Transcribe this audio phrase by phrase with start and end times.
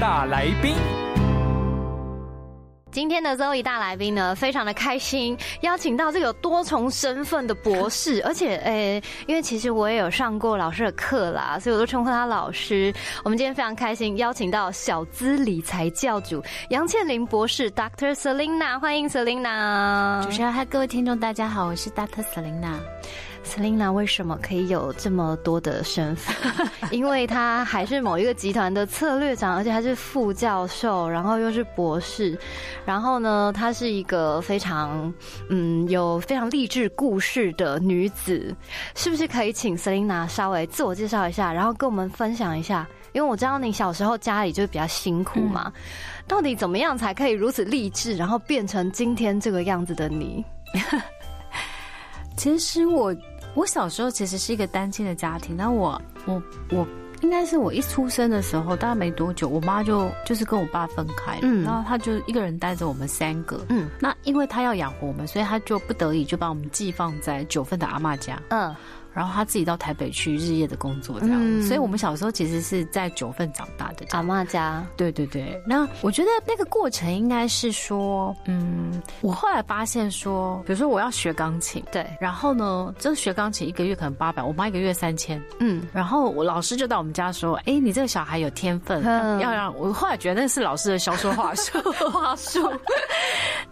[0.00, 0.74] 大来宾。
[2.90, 12.92] 今天的 Zoe 大来宾呢，非常的开心，邀请到这个多重身份的博士，而且诶，因为其实我也有上过老师的课啦，所以我都称呼他老师。
[13.24, 18.14] 我们今天非常开心，邀请到小资理财教主杨倩玲博士，Dr.
[18.14, 20.22] Selina，欢迎 Selina。
[20.22, 22.22] 主持人，嗨，各位听众，大家好，我是 Dr.
[22.34, 22.74] Selina。
[23.44, 26.34] Selina 为什么可以有这么多的身份？
[26.92, 32.38] 因为她还是某一个集团的策略长，而且还是副教授，然后又是博士。
[32.84, 35.12] 然后呢，她是一个非常
[35.48, 38.54] 嗯有非常励志故事的女子。
[38.94, 42.86] 是不是可以请 Selina 稍微自我介绍一下，然后跟我们分享一下？
[43.12, 45.72] 因为我知道你小时候家里就是比较辛苦嘛，
[46.26, 50.44] 到底怎么样才可以如此励志，然后变成今天这个样子的你？
[52.38, 53.14] 其实我。
[53.54, 56.86] 我小时候其实是一个单亲的家庭，那我我我
[57.22, 68.72] 应该是我一出生的时候，大概没多久，我妈就就是跟我爸分开，嗯，然后她就一个人带着我们三个，嗯，那因为她要养活我们，所以她就不得已就把我们寄放在九份的阿妈家，嗯。
[69.18, 74.06] 然后他自己到台北去日夜的工作，这样，所以我们小时候其实是在九份长大的。
[74.10, 75.60] 阿妈家，对对对。
[75.66, 89.02] 那我觉得那个过程应该是说，嗯，我后来发现说，比如说我要学钢琴，对，然后呢，这学钢琴一个月可能八百，我妈一个月三千，嗯，然后我老师就到我们家说，哎，你这个小孩有天分，
[89.40, 91.76] 要让我后来觉得那是老师的销售话术。
[92.12, 92.72] 话术，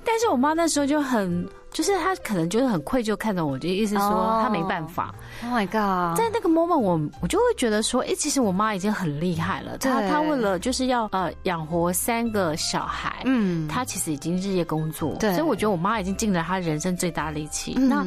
[0.05, 1.49] 但是我妈那时候就很。
[1.77, 5.15] 就是他可能就是很愧疚，看着我，就意思说他没办法。
[5.43, 6.17] Oh my god！
[6.17, 9.77] 在那个 moment，我我就会觉得说，哎，其实我妈已经很厉害了。
[9.77, 15.15] 她她为了就是要呃养活三个小孩，嗯，她其实已经日夜工作。
[15.17, 17.75] 对，所以我觉得我妈已经尽了她人生最大力气。
[17.75, 18.03] 那。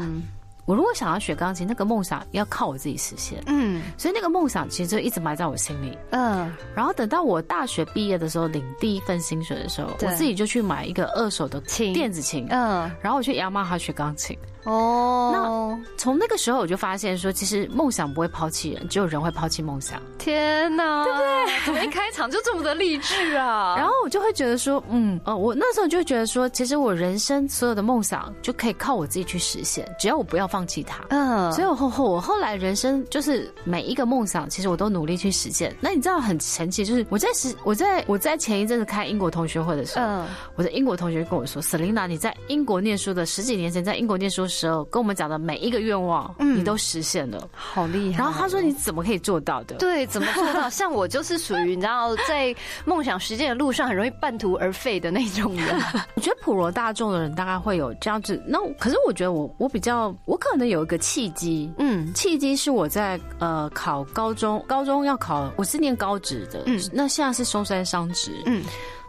[0.69, 3.41] 我如果想要学钢琴，那个梦想要靠我自己实现。
[3.47, 5.97] 嗯，所以那个梦想其实就一直埋在我心里。
[6.11, 12.45] 嗯，然后等到我大学毕业的时候，领第一份薪水的时候，我自己就去买一个二手的琴，电子琴。
[12.51, 14.37] 嗯，然后我去雅马哈学钢琴。
[14.65, 20.01] 哦，那从那个时候我就发现说，其实梦想不会抛弃人，只有人会抛弃梦想。
[20.17, 21.65] 天哪，对不对？
[21.65, 23.75] 怎么一开场就这么的励志啊？
[23.79, 31.03] 然后我就会觉得说，嗯，呃，我那时候就觉得说，其实我人生所有的梦想就可以靠我自己去实现，只要我不要放弃它。
[31.09, 35.73] 嗯，所以我后后我后来人生就是每一个梦想，其实我都努力去实现。
[35.79, 40.25] 那你知道很神奇，就是我在实我在我在前一阵子开英国同学会的时候，嗯
[40.55, 44.49] 我的英国同学跟我说，Selina，你在英国念书的十几年前，在英国念书。
[44.59, 48.19] 时候跟我们讲的每一个愿望，嗯你都实现了，好厉害。
[48.19, 50.69] 然后他说：“你怎么可以做到的？”对，怎么做到？
[50.69, 52.53] 像我就是属于你知道，在
[52.85, 55.81] 梦想实现的路上很容易半途而废的那种人。
[56.15, 58.41] 我觉得普罗大众的人大概会有这样子。
[58.45, 61.71] 那可是我觉得我我比较，我可能有一个契机。
[61.77, 66.63] 嗯，契机是我在呃考高中，高中要考，我是念高职的。
[66.65, 68.31] 嗯，那现在是松山商职。
[68.45, 68.63] 嗯，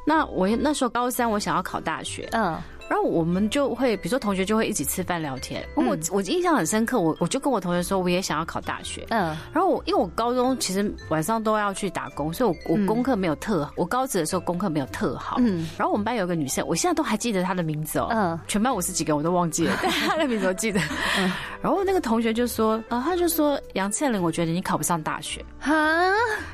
[0.06, 2.28] 那我那时候高三，我想要考大学。
[2.33, 2.56] 嗯。
[2.91, 5.65] 然后我们就会，比如说同学就会一起吃饭聊天。
[5.77, 9.06] 我我印象很深刻，我我就跟我同学说，我也想要考大学。
[9.11, 9.37] 嗯。
[9.53, 15.37] 然后我因为我高中其实晚上都要去打工，所以我我功课没有特，我高职的时候功课没有特好。
[15.39, 15.69] 嗯。
[15.78, 18.09] 然后我们班有个女生，我现在都还记得她的名字哦。
[18.11, 18.37] 嗯。
[18.49, 20.81] 全班五十几个我都忘记了， 但她的名字我记得。
[21.17, 21.31] 嗯。
[21.62, 25.45] 然后那个同学就说，啊，他就说杨倩玲，我觉得你考不上大学。
[25.61, 25.72] 哈。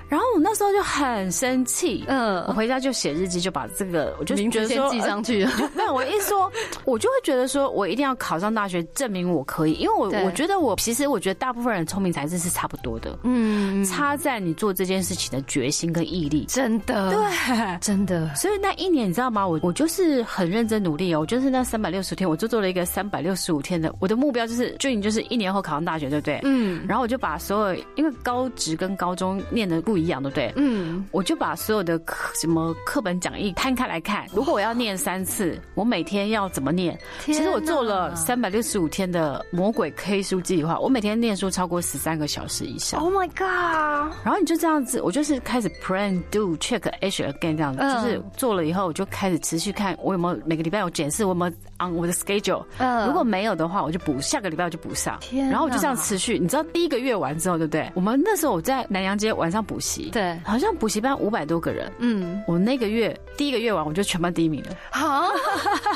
[0.08, 2.04] 然后我那时候就很生气。
[2.08, 2.44] 嗯。
[2.48, 5.50] 我回家就写日记，就把这个我就觉得说记上去了。
[5.74, 6.25] 没有，我意思。
[6.26, 6.50] 说，
[6.84, 9.72] 我就会觉得说，我一定要考上大学，证明我可以。
[9.74, 18.34] 因为我我觉得我其实我觉得大部分人聪明才智是差不多的，嗯，差在你做这件事情的决心跟毅力，真的，对，真的。
[18.34, 19.46] 所以那一年你知道吗？
[19.46, 26.40] 我我就是很认真努力哦，我就是那三百六十天，我就做了一个三百六十五天的，我的目标就是就你就是一年后考上大学，对不对？
[26.42, 26.84] 嗯。
[26.88, 30.52] 然后我就把所有，因为高职跟高中念的不一样，对不对？
[30.56, 31.04] 嗯。
[31.12, 36.15] 我就把所有的课什么课本讲义摊开来看，如果我要念三次，我每天。
[36.16, 36.98] 天要怎么念。
[37.20, 43.00] 其实我做了三百六十五天的魔鬼 K 书计划，我每天念书超过十三个小时以上。
[43.00, 44.14] Oh my god！
[44.24, 51.52] 然后你就这样子，我就是开始 plan do check h again 这样子，就是做了以后，我就开始持续看我有没有每个礼拜有检视我有没有
[51.86, 52.64] on 我的 schedule。
[52.78, 55.18] 嗯如果没有的话，我就补下个礼拜我就补上。
[55.20, 57.90] 天然后我就这样持续，你知道第一个月完之后，对不对？
[57.94, 61.92] 我们那时候我在南洋街晚上补习，对，好像补习班五百多个人。
[61.98, 64.70] 嗯，我那个月第一个月完，我就全班第一名了。
[64.90, 65.28] 好，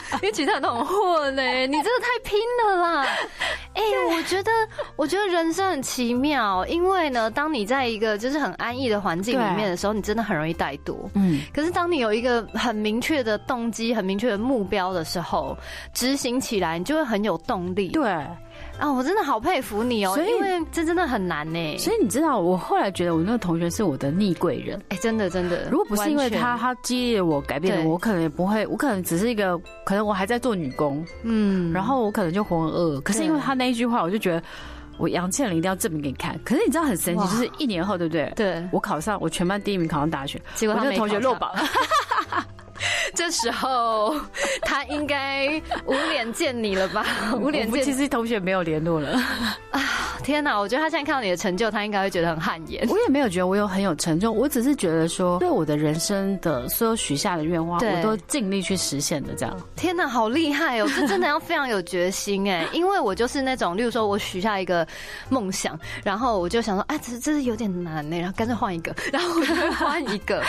[0.23, 3.06] 因为其他人都很混嘞， 你真的太拼了啦！
[3.75, 4.50] 哎，我觉得，
[4.97, 10.97] 我觉得人生很奇妙，因为呢，当你在一个就是很安逸的环境里面的时候，你真的很容易怠惰。
[11.14, 15.56] 嗯，可是当你有一个很明确的动机、很明确的目标的时候，
[15.94, 17.88] 执行起来你就会很有动力。
[17.88, 18.12] 对。
[18.79, 21.77] 啊，我真的好佩服你哦，所因为这真的很难呢。
[21.79, 24.81] 所以你知道，我后来觉得我那个同学是我的逆贵人。
[24.89, 33.01] 哎，真的真的，如果不是因为他，他激励我改变了，我可能也不会，我可能只是一个，可能我还在做女工，嗯，然后我可能就浑浑噩噩。
[33.03, 34.43] 可是因为他那一句话，我就觉得
[34.97, 36.39] 我杨倩玲一定要证明给你看。
[36.45, 38.33] 可是你知道很神奇，就是一年后，对不对？
[38.35, 41.51] 对，我考上，我全班第一名考上大学，结果那个同学落榜。
[43.15, 44.15] 这时候
[44.62, 47.05] 他应该无脸见你了吧？
[47.41, 49.21] 无脸见，其实同学没有联络了
[49.71, 49.82] 啊！
[50.23, 52.87] 天哪，我觉得他现在看到你的成就，他应该会觉得很汗颜。
[52.88, 59.35] 我也没有觉得我有很有成就，我只是觉得说，对我的人生的所有许下的愿望，我都尽力去实现的。
[59.35, 60.88] 这样，天哪，好厉害哦！
[60.94, 64.87] 这真的要非常有决心哎，因为我就是那种，例如说我许下一个
[65.31, 70.43] 梦想，然后我就想说，啊，这这是有点难呢，然后干脆换一个，然后我就换一个。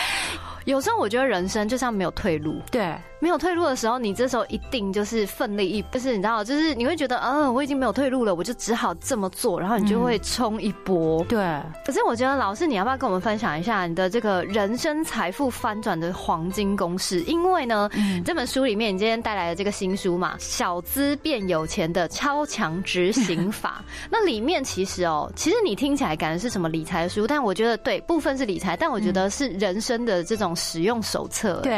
[0.64, 2.94] 有时候我觉得人生就像没有退路，对。
[3.22, 11.22] 没有退路的时候，你这时候一定就是奋力一，就是你知道，就是你会觉得，嗯，我已经没有退路了，我就只好这么做，然后你就会冲一波。
[11.28, 11.38] 对。
[11.86, 17.20] 可是我觉得，老师，你要不要跟我们分享一下你的这个人生财富翻转的黄金公式？
[17.20, 17.88] 因为呢，
[18.24, 31.60] 这本书里面你今天带来的这个新书嘛，《小资变有钱的超强执行法》， 那里面其实哦，其实你听起来感觉是什么理财书，但我觉得对，部分是理财，但我觉得是人生的这种使用手册。
[31.62, 31.72] 对。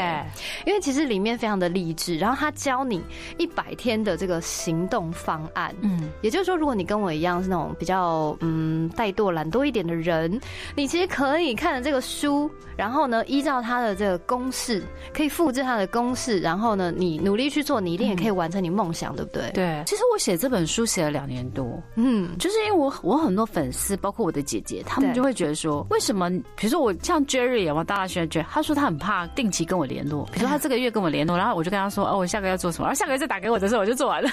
[0.64, 1.33] 因为其实里面。
[1.36, 3.02] 非常的励志，然后他教你
[3.38, 5.74] 一百天的这个行动方案。
[5.80, 10.40] 嗯，也就是说，如果你跟我一样是那种比较嗯怠惰、懒惰一点的人，
[10.76, 19.50] 你其实可以看了这个书，然后呢，依照他的这个公式，可以复制他的公式，然后呢，你努力去做，你一定也可以完成你梦想，对不对？
[19.52, 19.82] 对。
[19.86, 26.30] 其实我写这本书写了两年多，嗯，就是因为我我很多粉丝，包括我的姐姐，他们就会觉得说，为什么？
[26.54, 31.23] 比如说我像 Jerry 啊，我大学 Jerry，他说他很怕定期跟我联络，比如说他这个月跟我联。
[31.26, 34.28] 然后我就跟他说：“哦，我下个月要做什么？”然后下个月再打给我的时候，我就做完了。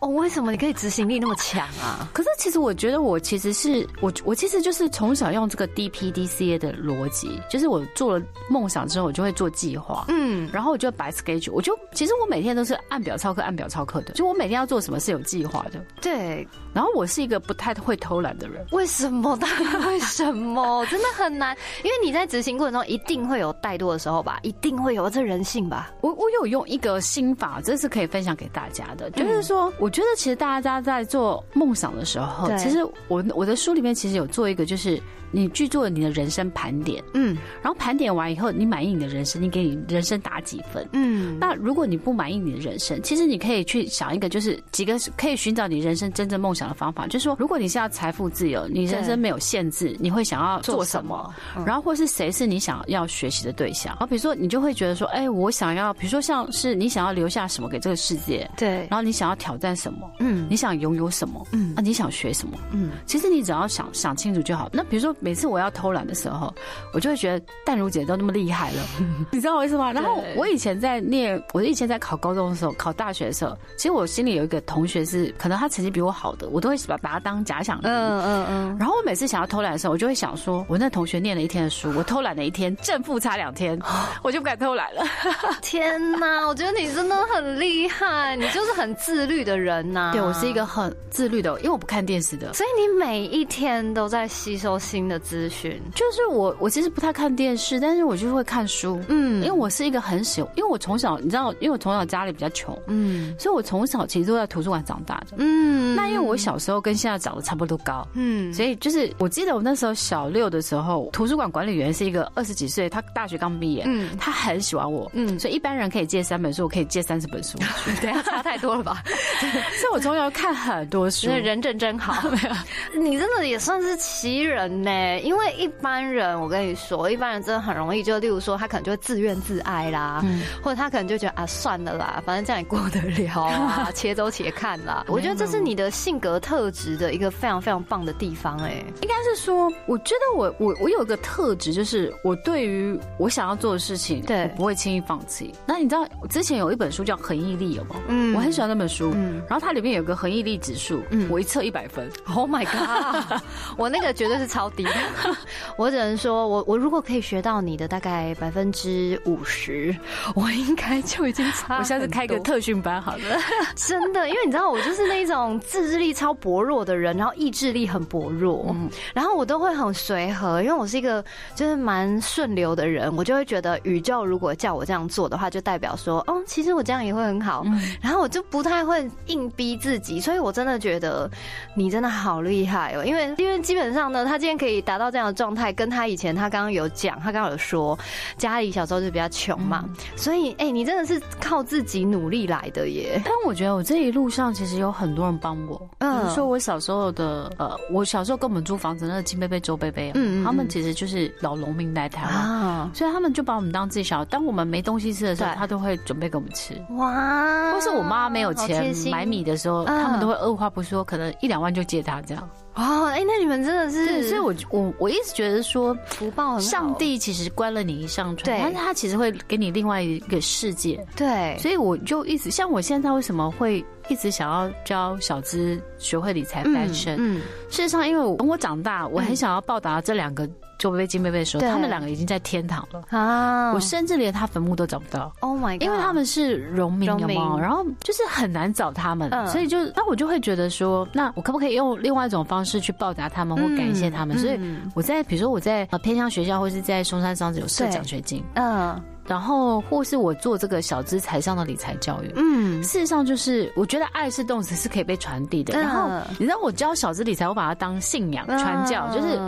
[0.00, 2.08] 哦，为什么你可以执行力那么强啊？
[2.12, 15.82] 可是其实我觉得我其实是我我其实就是从小用这个 D P D C A 的逻辑，就是我做了梦想之后，我就会做计划，嗯，然后我就摆 schedule，我就其实我每天都是按表操课，按表操课的，就我每天要做什么是有计划的。
[16.02, 18.64] 对，然后我是一个不太会偷懒的人。
[18.72, 19.38] 为什么？
[19.86, 20.84] 为什么？
[20.86, 24.38] 真的很难，因为你在执行过程中一定会有怠惰的时候吧？
[24.42, 25.90] 一定会有，这人性吧？
[26.00, 29.72] 我我有用一个心法，这是可以分享给大家的，就是说。
[29.84, 34.98] 我觉得其实大家在做梦想的时候，其实我我的书里面其实有做一个，就是
[35.34, 40.88] 你去做你的人生盘点，嗯，然后盘点完以后，你满意你的人生，你给你人生打几分？
[40.92, 51.34] 嗯，那如果你不满意你的人生，其实你可以去想一个，就是几个可以寻找你人生真正梦想的方法，就是说，如果你是要财富自由，你人生没有限制，你会想要做什么？
[51.66, 53.92] 然后或是谁是你想要学习的对象？
[53.94, 58.48] 然后比如说，你就会觉得说，哎，我想要，比如说像是你想要留下什么给这个世界？
[58.56, 59.74] 对，然后你想要挑战。
[59.74, 60.08] 什么？
[60.20, 61.44] 嗯，你想拥有什么？
[61.50, 62.56] 嗯，啊，你想学什么？
[62.70, 64.70] 嗯，其实你只要想想清楚就好。
[64.72, 66.52] 那比如说，每次我要偷懒的时候，
[66.92, 68.82] 我就会觉得淡如姐都那么厉害了，
[69.32, 69.90] 你知道我意思吗？
[69.90, 77.88] 然后我以前在念，我以前在考高中的时候，考大学的时候，其实我心里有一个同学是，可能他成绩比我好的，我都会把把他当假想敌。
[77.88, 78.76] 嗯嗯嗯。
[78.78, 83.80] 然后我每次想要偷懒的时候，我就会想说，我那同学念了一天的书，我偷懒了一天，正负差两天，
[84.22, 85.02] 我就不敢偷懒了。
[85.62, 89.54] 天哪，我觉得你真的很厉害，你就是很自律的。
[89.54, 95.80] 人呐，对我是一个很自律的，因为我不看电视的，所以你每一天都在吸收新的资讯。
[95.94, 99.00] 就是我，我其实不太看电视，但是我就是会看书。
[99.08, 105.36] 嗯，因为我是一个很喜，因为我从小你知道，因为我从小家里比较穷，嗯，所以我从小其实都在图书馆长大的。
[105.36, 117.58] 嗯，那因为我小时候跟现在长得差不多高，嗯，所以就是我记得我那时候小六的时候，图书馆管理员是一个二十几岁，他大学刚毕业，嗯，他很喜欢我，嗯，所以一般人可以借三本书，我可以借三十本书，
[118.00, 119.02] 对，差太多了吧？
[119.80, 122.14] 所以我从小看很多书，人真真好。
[122.30, 124.90] 没有，你真的也算是奇人呢。
[124.94, 130.24] 哎，因为一般人，我跟你说，一般人真的很容易，就例如说，他可能就会自怨自艾啦，
[130.62, 135.04] 或者他可能就觉得啊，算了啦，反正这样也过得了啊， 且走且看啦。
[135.08, 145.52] 我觉得这是你的性格特质的一个非常非常棒的地方，哎，应该是说，我觉得我我我有一个特质，就是我对于我想要做的事情，对，不会轻易放弃。
[145.66, 147.96] 那你知道之前有一本书叫《恒毅力》有吗？
[148.06, 153.40] 嗯，我很喜欢那本书，嗯，然后它里面有个恒毅力指数，嗯，我一测一百分，Oh my god，
[153.76, 154.83] 我那个绝对是超低，
[155.76, 159.94] 我只能说我我如果可以学到你的大概百分之五十，
[160.34, 161.78] 我应该就已经差。
[161.78, 163.38] 我下次开个特训班好了，
[163.76, 171.24] 真的，因为你知道我就是那种自制力超薄弱的人，然后意志力很薄弱，嗯，然后我都会很随和，因为我是一个
[171.54, 177.64] 就是蛮顺流的人，我就会觉得宇宙如果叫我这样做的话，就代表说，哦，其实我这样也会很好，
[178.00, 181.30] 然后我就不太会硬逼自己，所以我真的觉得
[181.74, 187.98] 你真的好厉害哦，因为因为基本上呢，他今天可以达到这样的状态，跟他以前他刚刚有讲，他刚刚有说
[188.36, 189.84] 家里小时候就比较穷嘛，
[190.16, 193.20] 所以哎，你真的是靠自己努力来的耶。
[193.24, 206.74] 但我觉得我这一路上其实有很多人帮我，比如说我小时候的呃，我小时候跟我们租房子那个金贝贝、周贝贝，嗯，他们其实就是老农民来台湾，所以他们就把我们当自己小，当我们没东西吃的时候，他都会准备给我们吃。
[206.96, 212.48] 哇，或是我妈没有钱买米的时候，他们都会二话不说，可能一两万就借他这样。
[212.74, 221.04] 哦，哎，那你们真的是，所以我我我一直觉得说，福报上帝其实关了你一扇窗，但是他其实会给你另外一个世界。
[221.14, 227.16] 对，所以我就一直像我现在为什么会一直想要教小资学会理财翻身？
[227.18, 230.48] 嗯，事实上，因为我我长大，我很想要报答这两个。
[230.76, 233.72] 就贝贝金贝贝说，他们两个已经在天堂了啊！
[233.72, 235.32] 我甚至连他坟墓都找不到。
[235.38, 235.84] Oh my god！
[235.84, 244.36] 因为他们是农民嘛，然后就是很难找他们，所以就那我就会觉得说，那我可不可以用另外一种方式去报答他们或感谢他们？
[244.36, 244.60] 所以
[244.94, 249.00] 我在比如说我在呃偏向学校或是在松山商子有设奖学金，嗯。
[249.26, 255.78] 然后，或是我做这个小资财商的理财教育，嗯，事实上就是，我觉得爱是动词，是可以被传递的。
[255.80, 259.38] 然后，你知道我教小资理财，我把它当信仰传教，就是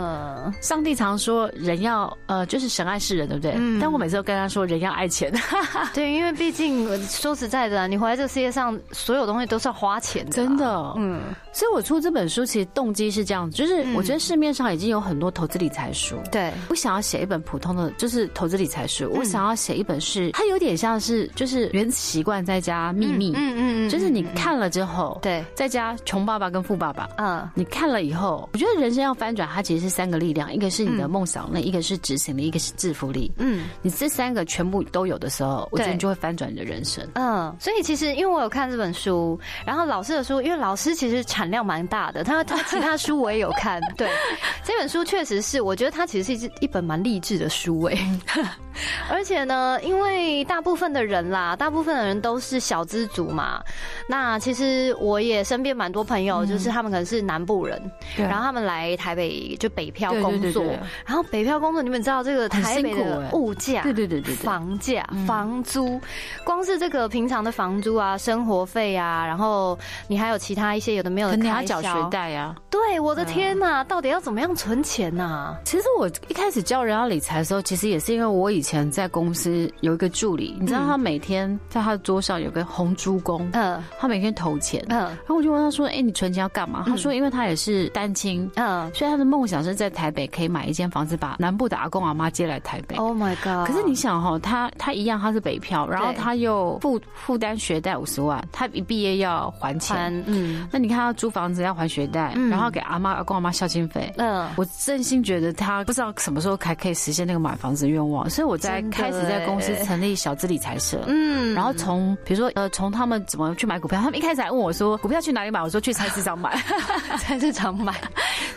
[0.61, 3.51] 上帝常说人要呃，就是神爱世人，对不对？
[3.79, 5.31] 但我每次都跟他说人要爱钱，
[5.93, 11.21] 对，因为毕竟说实在的，你活在这个世界上，所有东西都是要花钱的，真的，嗯。
[11.51, 16.53] 所以我出这本书其实动机是这样子，就是我觉得市面上已经有很多投资理财书，对。
[16.69, 19.55] 我想要写一本普通的，就是投资理财书，我想要。
[19.67, 44.09] 写一本是，它有点像是就是原子习惯再加秘密，嗯嗯嗯，就是你看了之后，对，再加穷爸爸跟富爸爸，嗯，你看了以后，我觉得人生要翻转，它其实是三个力量，一个是你的梦想力，一个是执行力，一个是致富力，嗯，你这三个全部都有的时候，我觉得你就会翻转你的人生，嗯，所以其实因为我有看这本书，然后老师的书，因为老师其实产量蛮大的，他他其他书我也有看，对，
[44.63, 47.97] 这本书确实是，我觉得它其实是一一本蛮励志的书，哎，
[49.11, 49.57] 而且呢。
[49.57, 53.59] 呃，因为大部分的人啦，大部分的人都是小资族嘛。
[54.07, 57.81] 那其实我也身边蛮多朋友，就是他们可能是南部人，
[58.15, 60.63] 然后他们来台北就北漂工作。
[61.05, 65.99] 然后北漂工作，你们知道这个台北的物价，对对对对，房价、房租，
[66.45, 69.75] 光是这个平常的房租啊、生活费啊，然后
[70.07, 72.55] 你还有其他一些有的没有的开销，缴学贷啊。
[72.69, 75.55] 对，我的天呐，到底要怎么样存钱呐？
[75.65, 79.71] 其实我一开始教人家理财的时候，其实也是因为我以前在公司。
[79.81, 92.95] 有一个助理，你知道他每天在他的桌上有个红猪公，嗯，他每天投钱，嗯，然后我就问他说：“哎，你存钱要干嘛？”他说：“因为他也是单亲，嗯，所以他的梦想是在台北可以买一间房子，把南部的阿公阿妈接来台北。
[92.97, 93.67] ”Oh my god！
[93.67, 109.37] 可是你想哈，他他一样，他是北漂，然后他又负负担学贷五十万，他一毕业要还钱，嗯，那你看他租房子要还学贷，然后给阿妈阿公阿妈孝心费，嗯，我真心觉得他不知道什么时候才可以实现那个买房子愿望，所以我在开始在。
[109.47, 116.53] 公司成立小资理财社，嗯，然后从比如说呃，从他们怎么去买股票，他们一开始还问我说股票去哪里买，我说去菜市场买，
[117.17, 117.93] 菜市场买，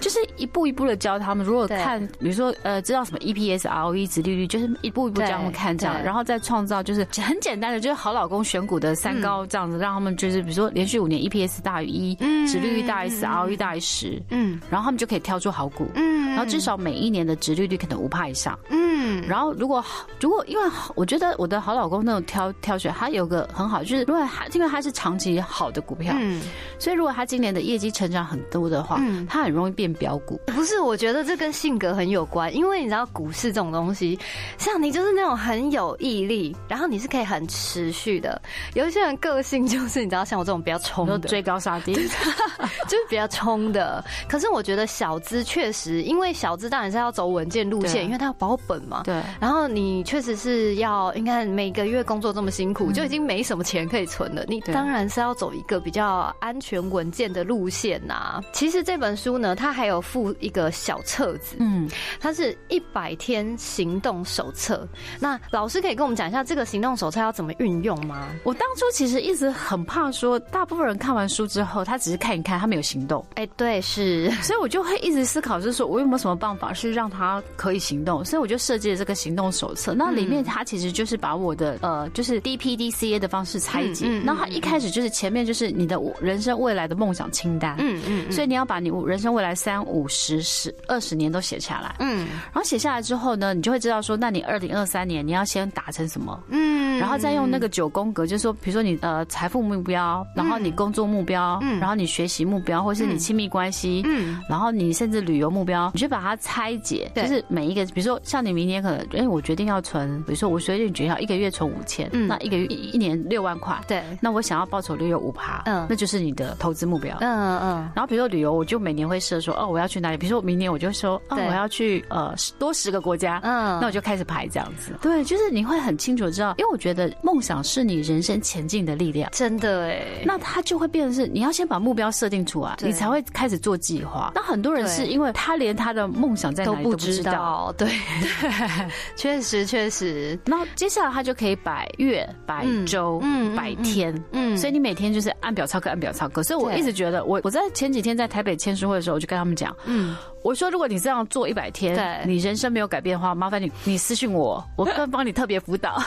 [0.01, 1.47] 就是一步一步的教他们。
[1.47, 18.80] 如果看比如说呃，知道什么 EPS、ROE、值利率，就是一步一步教他们看这样，然后再创造就是很简单的，就是好老公选股的三高这样子，让他们就是比如说连续五年 EPS 大于一，嗯，值利率大于四，ROE 大于十，嗯，然后他们就可以挑出好股，嗯，然后至少每一年的值利率可能五帕以上，嗯。
[19.11, 19.85] 嗯，然后如果
[20.21, 26.41] 如果因为我觉得我的好老公那种挑挑选，他有个很好，就是如果他因为他是长期好的股票，嗯，
[26.79, 30.41] 所以如果他今年的业绩成长很多的话，嗯，他很容易变标股。
[30.47, 34.19] 不是，我觉得这跟性格很有关，因为你知道股市这种东西，
[34.59, 38.41] 像你就是那种很有毅力，然后你是可以很持续的。
[38.75, 41.95] 有一些人个性就是你知道，像我这种比较冲的，追高杀低，
[42.89, 44.05] 就是比较冲的。
[44.29, 49.00] 可是我觉得小资确实，因为小资当然是要走稳健路线，因为他要保本嘛。
[49.05, 49.23] 对。
[49.41, 54.45] 然后你确实是要，你看每个月工作这么辛苦，就已经没什么钱可以存了。
[54.49, 58.41] 你当然是要走一个比较安全稳健的路线呐。
[58.53, 61.89] 其实这本书呢，它还有附一个小册子，嗯，
[62.21, 64.87] 它是一百天行动手册。
[65.19, 68.29] 那老师可以跟我们讲一下这个行动手册要怎么运用吗？
[68.45, 73.25] 我当初其实一直很怕说，大部分人看完书之后，他只是看一看，他没有行动。
[73.35, 74.31] 哎，对，是。
[74.43, 78.25] 所以我就会一直思考，就是说我有没有什么办法是让他可以行动？
[78.25, 79.95] 所以我就设计了这个行动手册。
[79.95, 84.07] 那里面它其实就是把我的呃，就是 D P D C A 的方式拆解。
[84.25, 87.77] 那它一开始就是前面就是你的人生未来的梦想清单。
[87.79, 88.33] 嗯嗯。
[88.33, 91.95] 所以你要把你人生未来三五十十二十年都写下来。
[92.01, 92.27] 嗯。
[92.53, 96.43] 然后写下来之后呢，你就会知道说，那你二零二三年你要先达成什么？
[96.49, 96.99] 嗯。
[96.99, 120.17] 然后再用那个九宫格，就是说，比如说你呃财富目标，然后你工作目标，然后你学习目标，或是你亲密关系，嗯，然后你甚至旅游目标，你就把它拆解，就是每一个，比如说像你明年可能，哎，我决定要存，比如说我随便决定要一个月存五千，嗯，那一个月一年六万块，对，那我想要报酬率有五趴，嗯，那就是你的投资目标，嗯嗯，然后比如说旅游，我就每年会设说，哦，我要去哪里？
[120.17, 134.33] 比如说我明年我就说，哦，我要去呃多十个国家，嗯，那我就开始排这样子，对，就是你会很清楚知道，因为我觉得梦想是你人生前进的力量，真的哎，那它就会变成是你要先把目标设定出来，你才会开始做计划。
[134.35, 137.89] 那很多人是因为他连他的梦想在哪里都不知道，对，
[139.17, 140.39] 确实确实。
[140.45, 146.43] 那接下来他就可以百月、百周、嗯、百天，嗯，所以你每天就是按表操课，按表操课。
[146.43, 150.17] 所以我一直觉得，我我在前几天在台北签书会的时候，我就跟他们讲，嗯。
[150.43, 156.03] 我说，如果你这样做一百天，你人生没有改变的话，麻烦你你私信我，我更帮你特别辅导。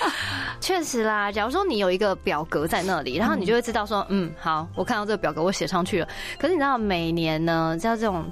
[0.60, 6.08] 确实啦，假如说你有一个表格在那里，然后你就会知道说，嗯，好，我看到这个表格，我写上去了。
[6.38, 8.30] 可是你知道，每年呢，像这种。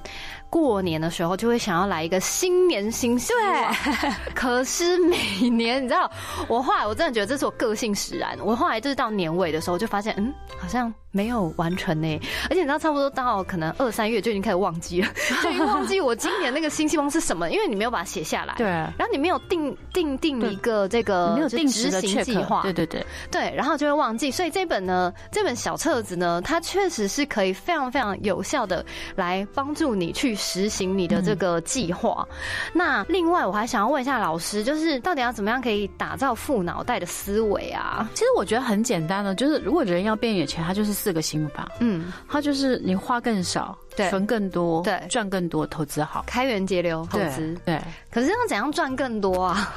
[0.50, 3.74] 过年的时候就会想要来一个新年新希望，
[4.34, 5.16] 可是每
[5.50, 6.10] 年你知道，
[6.48, 8.36] 我后来我真的觉得这是我个性使然。
[8.42, 12.20] 我后来就是到年尾的时候就发现，嗯，好像没有完成呢。
[12.48, 15.08] 而且你知道，差不多到可能二三月就已经开始忘记了，
[15.42, 18.54] 就已经忘记我今年那个新希望是什么，因为你没有把它写下来。
[18.56, 18.66] 对。
[18.66, 22.62] 然后你没有定定定一个这个没有定执行计划。
[22.62, 23.04] 对对对。
[23.30, 24.30] 对，然后就会忘记。
[24.30, 28.84] 所以这本呢，这本小册子呢，它确实是可以非常非常有效的
[29.16, 30.28] 来帮助你去。
[30.38, 32.26] 实行你的这个计划。
[32.72, 38.08] 那另外，我还想要问一下老师，就是到底要怎么样可以打造富脑袋的思维啊？
[38.14, 41.66] 其实我觉得很简单的，就是如果人要变有钱，他就是四个心法。
[41.80, 47.56] 嗯，它就是你花更少，对，存更多，对，赚更多，投资好，开源节流投资。
[47.64, 49.72] 对，可是要怎样赚更多啊？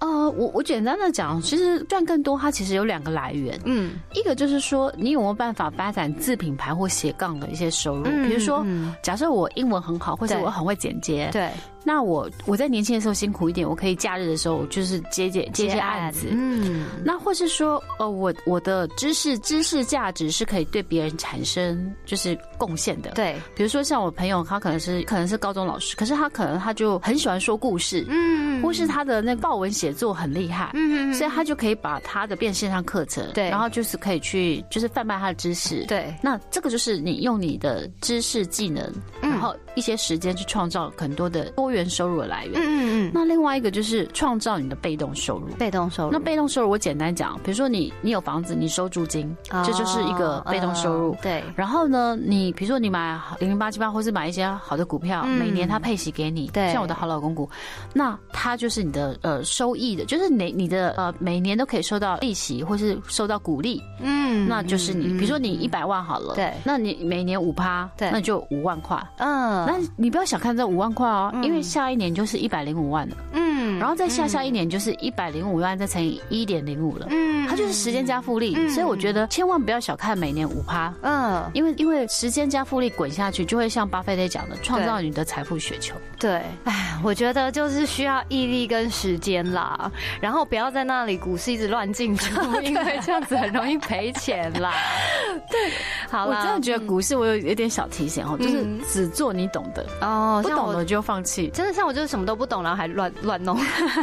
[0.00, 3.58] 呃，我我简单的讲，其实赚更多，它其实有两个来源。
[3.64, 8.04] 嗯，一个就是说，你有没有办法发展自品牌或斜杠的一些收入？
[8.04, 8.66] 比如说，
[9.02, 11.48] 假设我英文很好，或者我很会剪接，对。
[11.84, 41.73] 那我我在年轻的时候辛苦一点，我可以假日的时候就是接接接些案子，嗯，那或是说，呃，我我的知识知识价值是可以对别人产生就是贡献的，对，比如说像我朋友，他可能是可能是高中老师，可是他可能他就很喜欢说故事，嗯，或是他的那报文写作很厉害，嗯，所以他就可以把他的变线上课程，对，然后就是可以去就是贩卖他的知识，对，那这个就是你用你的知识技能，然后一些时间去创造很多的多。
[41.74, 46.12] 元收入的来源，嗯嗯嗯，那另外一个就是创造你的被动收入，被动收入。
[46.12, 51.16] 那被动收入我简单讲，比如说你你有房子，你收租金，这就是一个被动收入。
[51.20, 51.42] 对。
[51.56, 57.48] 然后呢，你比如说你买零零八七八，或是买一些好的股票，每年它配息给你，对，像我的好老公股，
[57.92, 71.63] 那它就是你的呃收益的，就是你你的呃每年都可以收到利息，或是收到股利，嗯，那就是你比如说你一百万好了，对，那你每年五趴，对，那就五万块，嗯，那你不要小看这五万块哦，因为。
[71.64, 85.94] 下一年就是一百零五万了，嗯，然后再下下一年就是一百零五万，再乘以一点零五了，嗯，它就是时间加复利，所以我觉得千万不要小看每年五趴，嗯，因为因为时间加复利滚下去，就会像巴菲特讲的，创造你的财富雪球。
[86.18, 94.72] 对，哎，我觉得就是需要毅力跟时间啦，然后不要在那里股市一直乱进出， 因为这样子很容易赔钱啦。
[95.50, 95.70] 对，
[96.10, 101.48] 好了，我真的觉得股市我有有点小提醒哦，就是只做你懂的哦，不懂的就放弃。
[101.54, 103.56] 真的像我就是什么都不懂，然后还乱乱弄。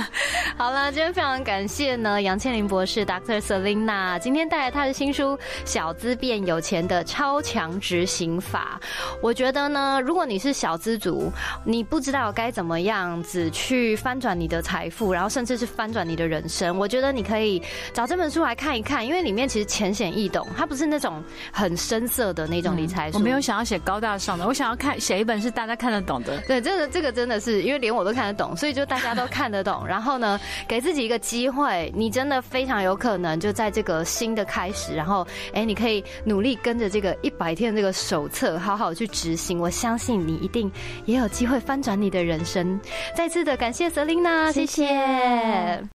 [0.58, 3.42] 好了，今天非常感谢呢，杨倩玲博士，Dr.
[3.42, 5.36] Selina，今天带来他的新书
[5.66, 8.80] 《小资变有钱的超强执行法》。
[9.22, 11.30] 我觉得呢，如果你是小资族，
[11.66, 17.62] 你不知道该怎么样子去翻转你的财富，然后甚至是翻转你的人生，我觉得你可以
[17.92, 23.18] 找这本书来看一看，因为里面其实浅显易懂，它不是那种很深色的那种理财书。
[23.18, 26.40] 我没有想要写高大上的，我想要看写一本是大家看得懂的。
[26.48, 29.84] 对，这个这个真的是因为连我都看得懂，所以就大家都看得懂。
[29.88, 39.60] 然后呢，给自己一个机会，你真的非常有可能就在这个新的开始，然后哎，你可以努力跟着这个一百天这个手册，好好去执行。
[39.60, 40.72] 我相信你一定
[41.06, 42.80] 也有机会翻转你的人生。
[43.16, 45.84] 再次的感谢 Selina，谢谢。